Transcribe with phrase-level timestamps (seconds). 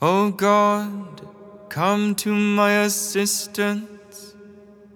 [0.00, 1.22] O God,
[1.68, 4.34] come to my assistance.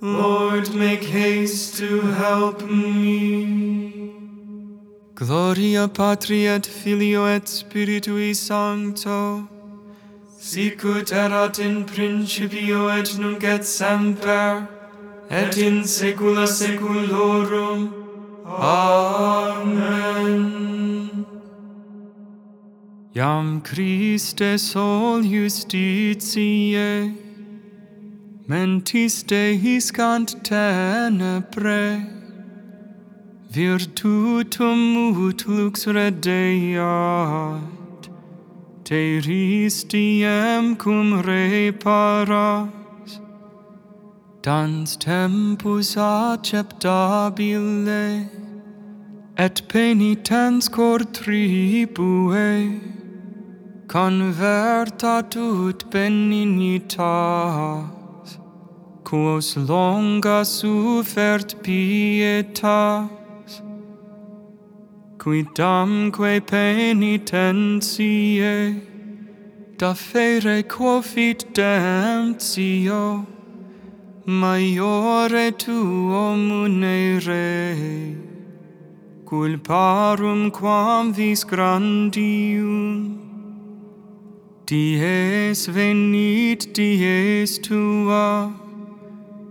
[0.00, 4.12] Lord, make haste to help me.
[5.16, 9.48] Gloria Patri et Filio et Spiritui Sancto.
[10.38, 14.68] Sicut erat in principio et nunc et semper,
[15.28, 17.92] et in saecula saeculorum.
[18.46, 19.74] Amen.
[23.14, 27.14] Iam Christe sol justitiae,
[28.48, 32.02] mentis dehiscant tenebre,
[33.52, 37.62] virtutum ut lux redeat
[38.84, 42.68] te ristiem cum reparas,
[44.42, 46.68] dans tempus acceptabile,
[49.38, 52.32] et penitens cor tribue,
[53.94, 56.98] convertatut benignitas,
[59.04, 63.08] quos longa suffert pietas,
[65.16, 68.82] quidamque penitentiae,
[69.78, 73.24] dafere quo fit demptio,
[74.26, 78.16] maiore tuo munere,
[79.24, 83.13] culparum quam vis grandium,
[84.66, 88.50] Dies venit, dies tua,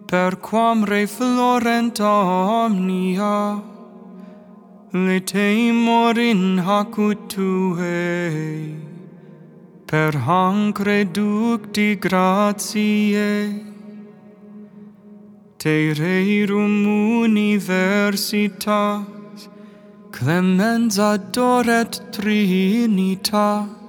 [0.07, 3.61] per quam reflorent omnia,
[4.91, 8.73] letemur in hacut tuae,
[9.85, 13.53] per hanc reducti gratiae,
[15.59, 16.87] te rerum
[17.21, 19.05] universitas,
[20.09, 23.82] clemens adoret trinitas,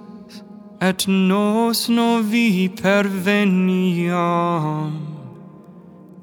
[0.86, 4.12] et nos novi perveniam,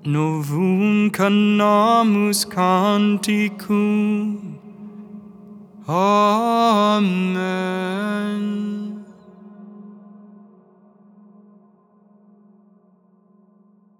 [0.06, 3.80] novum canamus canticum.
[5.90, 7.24] Amen.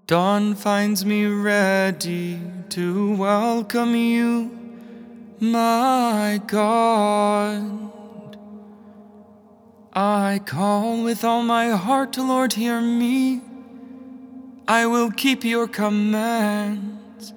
[0.06, 2.40] Dawn finds me ready
[2.70, 4.52] to welcome you,
[5.40, 7.91] my God.
[9.94, 13.42] I call with all my heart, Lord, hear me.
[14.66, 17.34] I will keep your commands.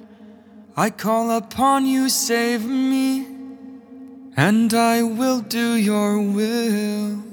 [0.76, 3.26] I call upon you, save me,
[4.37, 7.25] and I will do your will.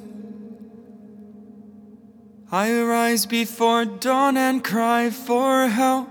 [2.52, 6.10] I rise before dawn and cry for help.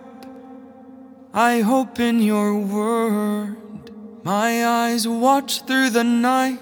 [1.35, 3.57] I hope in your word.
[4.23, 6.61] My eyes watch through the night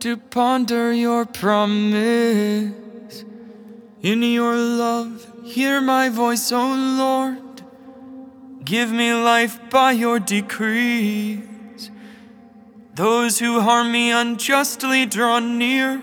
[0.00, 2.74] to ponder your promise.
[4.02, 7.62] In your love, hear my voice, O Lord.
[8.64, 11.90] Give me life by your decrees.
[12.94, 16.02] Those who harm me unjustly draw near.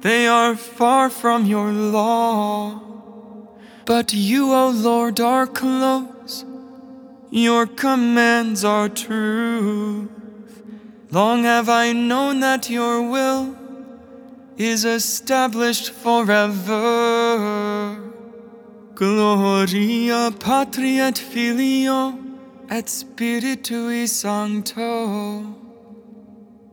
[0.00, 2.80] They are far from your law.
[3.84, 6.44] But you, O Lord, are close.
[7.30, 10.17] Your commands are truth.
[11.10, 13.56] Long have I known that your will
[14.58, 16.78] is established forever.
[18.94, 22.18] Gloria Patri et Filio
[22.68, 25.54] et Spiritui Sancto.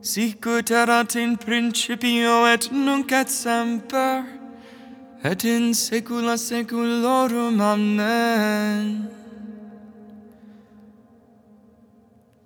[0.02, 4.26] Sicut erat in principio et nunc et semper,
[5.24, 7.60] et in saecula saeculorum.
[7.60, 9.15] Amen.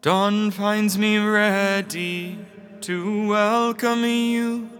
[0.02, 2.38] Dawn finds me ready
[2.80, 4.70] to welcome you,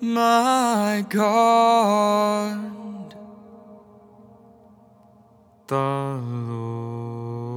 [0.00, 3.16] my God.
[5.66, 6.20] The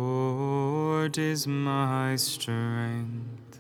[0.10, 3.60] Lord is my strength,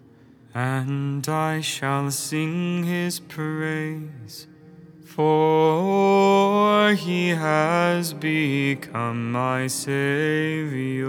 [0.55, 4.47] and I shall sing his praise,
[5.05, 11.07] for he has become my Savior.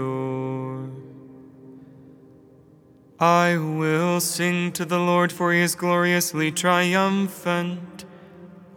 [3.19, 8.05] I will sing to the Lord, for he is gloriously triumphant.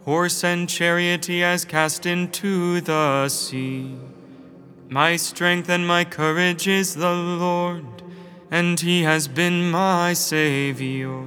[0.03, 3.95] Horse and chariot he has cast into the sea.
[4.89, 8.03] My strength and my courage is the Lord,
[8.51, 11.25] and he has been my Savior.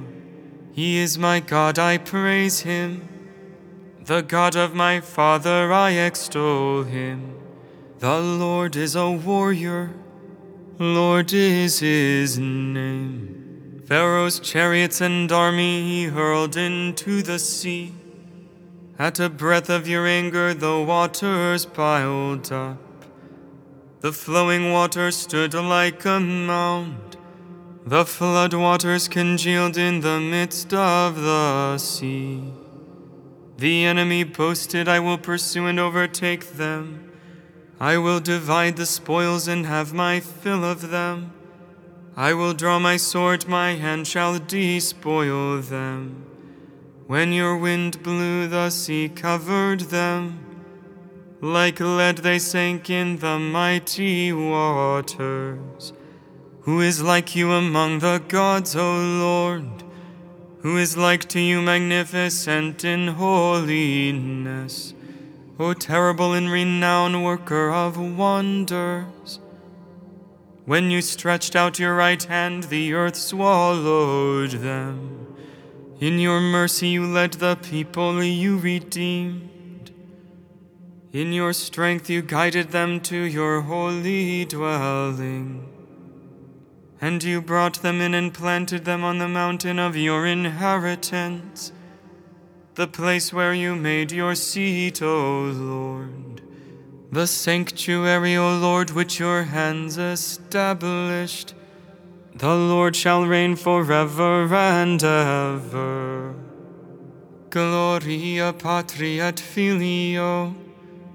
[0.71, 3.09] He is my God, I praise him.
[4.05, 7.33] The God of my father, I extol him.
[7.97, 9.95] The Lord is a warrior.
[10.79, 13.81] Lord is his name.
[13.87, 17.95] Pharaoh's chariots and army he hurled into the sea.
[18.99, 22.77] At a breath of your anger, the waters piled up.
[24.01, 27.17] The flowing water stood like a mound.
[27.83, 32.53] The flood waters congealed in the midst of the sea.
[33.57, 37.06] The enemy boasted, I will pursue and overtake them.
[37.79, 41.31] I will divide the spoils and have my fill of them.
[42.15, 46.25] I will draw my sword, my hand shall despoil them.
[47.05, 50.39] When your wind blew, the sea covered them.
[51.39, 55.93] Like lead, they sank in the mighty waters.
[56.61, 59.83] Who is like you among the gods, O Lord?
[60.61, 64.95] Who is like to you, magnificent in holiness?
[65.59, 69.39] O terrible and renowned worker of wonders.
[70.65, 75.35] When you stretched out your right hand, the earth swallowed them.
[75.99, 79.91] In your mercy, you led the people you redeemed.
[81.11, 85.67] In your strength, you guided them to your holy dwelling.
[87.01, 91.71] And you brought them in and planted them on the mountain of your inheritance,
[92.77, 96.41] the place where you made your seat, O Lord.
[97.11, 101.55] The sanctuary, O Lord, which your hands established.
[102.35, 106.35] The Lord shall reign forever and ever.
[107.49, 110.55] Gloria Patri et Filio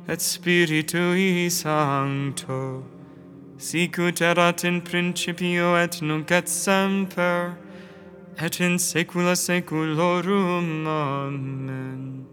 [0.08, 2.82] et Spiritui Sancto
[3.62, 7.56] sicut erat in principio et nunc et semper,
[8.38, 10.86] et in saecula saeculorum.
[10.86, 12.26] Amen.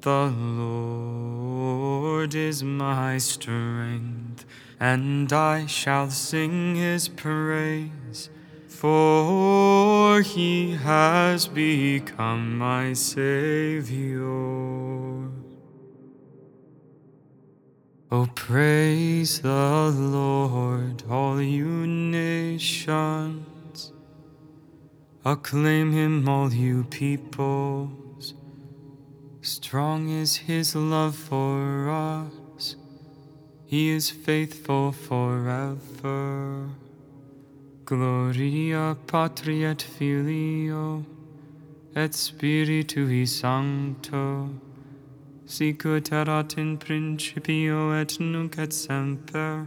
[0.00, 4.46] The Lord is my strength,
[4.78, 8.30] and I shall sing his praise,
[8.68, 14.20] for he has become my Savior.
[18.10, 23.57] Oh, praise the Lord, all you nations.
[25.28, 28.32] Acclaim him, all you peoples.
[29.42, 32.76] Strong is his love for us.
[33.66, 36.70] He is faithful forever.
[37.84, 41.04] Gloria Patri et Filio
[41.94, 44.48] et Spiritui Sancto
[45.44, 49.66] sicut erat in principio et nunc et semper,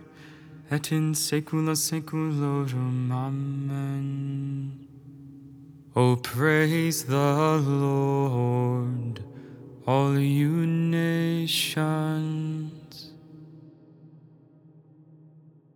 [0.71, 3.11] et in saecula saeculorum.
[3.11, 4.90] Amen.
[5.93, 9.21] Oh, praise the Lord,
[9.85, 11.91] all you nations.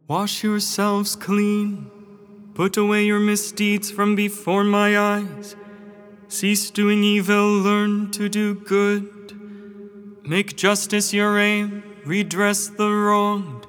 [0.08, 1.92] Wash yourselves clean,
[2.54, 5.58] put away your misdeeds from before my eyes.
[6.30, 9.34] Cease doing evil, learn to do good.
[10.24, 13.68] Make justice your aim, redress the wronged.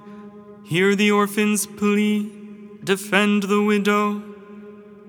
[0.63, 2.31] Hear the orphan's plea,
[2.85, 4.36] defend the widow.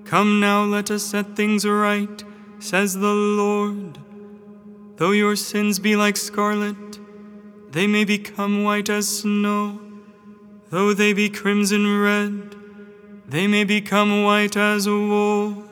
[0.08, 2.24] Come now, let us set things right,
[2.60, 3.98] says the Lord.
[4.96, 6.98] Though your sins be like scarlet,
[7.72, 9.78] they may become white as snow.
[10.70, 12.56] Though they be crimson red,
[13.28, 15.62] they may become white as wool.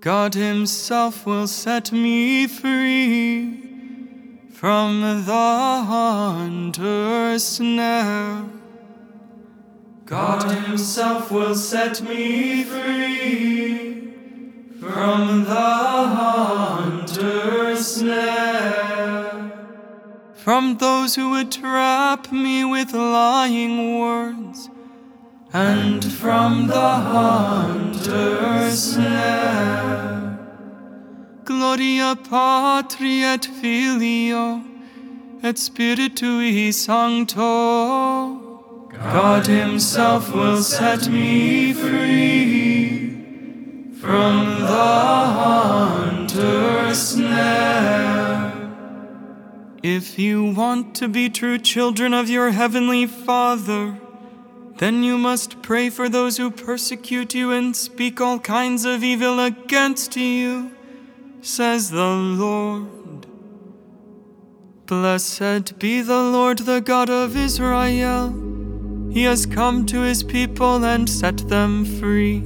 [0.00, 3.68] God Himself will set me free
[4.50, 8.57] from the hunter's snare.
[10.08, 14.14] God Himself will set me free
[14.80, 15.68] from the
[16.16, 19.52] hunter's snare.
[20.32, 24.70] From those who would trap me with lying words
[25.52, 30.38] and from the hunter's snare.
[31.44, 34.62] Gloria Patri et Filio
[35.42, 38.07] et Spiritui Sancto.
[39.02, 42.98] God Himself will set me free
[44.00, 48.52] from the hunter's snare.
[49.82, 53.96] If you want to be true children of your heavenly Father,
[54.78, 59.38] then you must pray for those who persecute you and speak all kinds of evil
[59.38, 60.72] against you,
[61.40, 63.26] says the Lord.
[64.86, 68.47] Blessed be the Lord, the God of Israel.
[69.10, 72.42] He has come to his people and set them free.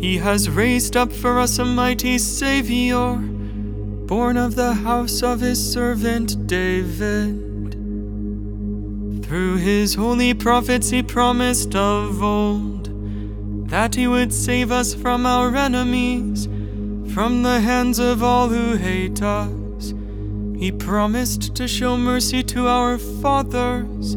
[0.00, 5.72] He has raised up for us a mighty Savior, born of the house of his
[5.72, 7.42] servant David.
[9.24, 12.90] Through his holy prophets, he promised of old
[13.68, 16.46] that he would save us from our enemies,
[17.12, 19.94] from the hands of all who hate us.
[20.56, 24.16] He promised to show mercy to our fathers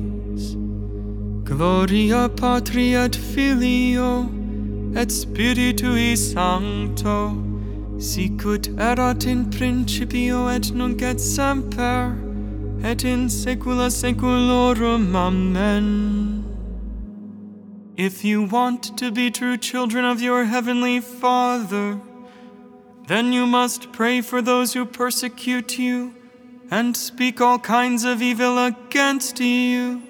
[1.51, 4.21] Gloria Patri et Filio
[4.95, 7.35] et Spiritui Sancto,
[7.99, 12.15] sicut erat in principio et nunc et semper,
[12.85, 15.13] et in saecula saeculorum.
[15.13, 16.45] Amen.
[17.97, 21.99] If you want to be true children of your heavenly Father,
[23.07, 26.13] then you must pray for those who persecute you
[26.71, 30.01] and speak all kinds of evil against you,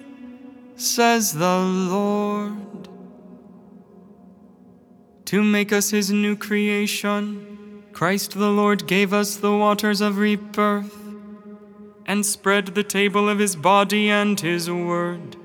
[0.81, 2.89] says the Lord.
[5.25, 10.97] To make us his new creation, Christ the Lord gave us the waters of rebirth
[12.05, 15.37] and spread the table of his body and his word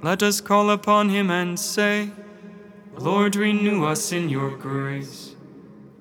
[0.00, 2.10] let us call upon him and say,
[2.96, 5.34] Lord, renew us in your grace.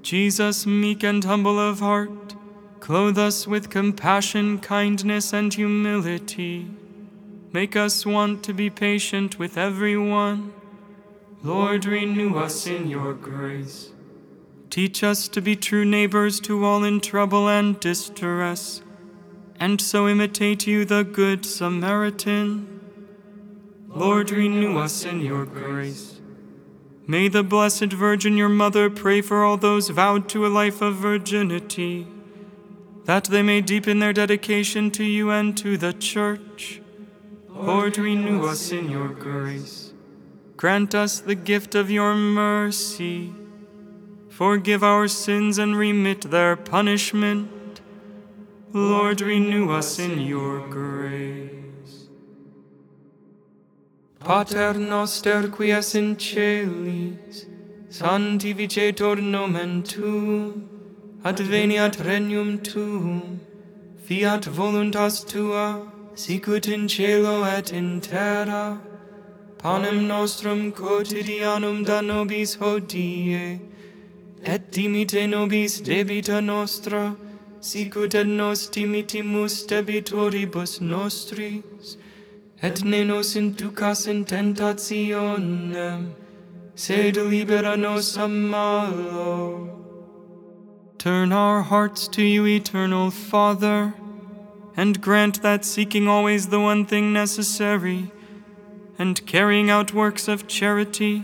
[0.03, 2.36] Jesus, meek and humble of heart,
[2.79, 6.67] clothe us with compassion, kindness, and humility.
[7.54, 10.54] Make us want to be patient with everyone.
[11.44, 13.92] Lord, renew us in your grace.
[14.70, 18.82] Teach us to be true neighbors to all in trouble and distress,
[19.60, 22.82] and so imitate you, the Good Samaritan.
[23.88, 26.20] Lord, renew us in your grace.
[27.08, 30.96] May the Blessed Virgin, your mother, pray for all those vowed to a life of
[30.96, 32.06] virginity,
[33.06, 36.82] that they may deepen their dedication to you and to the Church.
[37.59, 39.93] Lord, renew us in your grace.
[40.55, 43.33] Grant us the gift of your mercy.
[44.29, 47.81] Forgive our sins and remit their punishment.
[48.73, 52.09] Lord, renew us in your grace.
[54.19, 57.45] Pater noster qui es in celis,
[57.89, 60.69] sanctificetur nomen tuum,
[61.23, 63.39] adveniat regnum tuum,
[64.03, 68.81] fiat voluntas tua, sicut in cielo et in terra,
[69.59, 73.59] panem nostrum quotidianum da nobis hodie,
[74.43, 77.15] et dimite nobis debita nostra,
[77.62, 81.97] sicut et nos dimitimus debitoribus nostris,
[82.63, 86.13] et ne nos inducas in tentationem,
[86.74, 89.69] sed libera nos a malo.
[90.97, 93.93] Turn our hearts to you, eternal Father,
[94.77, 98.12] and grant that seeking always the one thing necessary,
[99.00, 101.24] and carrying out works of charity,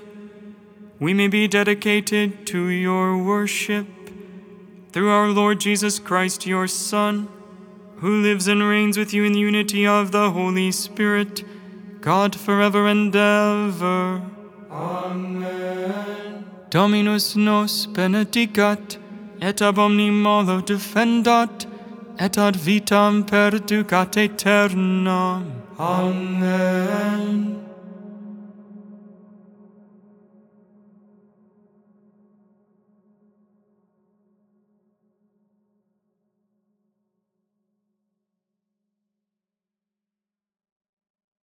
[1.00, 3.86] we may be dedicated to your worship.
[4.92, 7.28] Through our Lord Jesus Christ, your Son,
[7.98, 11.44] who lives and reigns with you in the unity of the Holy Spirit,
[12.02, 14.22] God forever and ever.
[14.72, 16.46] Amen.
[16.70, 18.98] Dominus nos benedicat,
[19.42, 21.73] et ab omni defendat,
[22.20, 25.44] et ad vitam perducat aeternam.
[25.80, 27.53] Amen.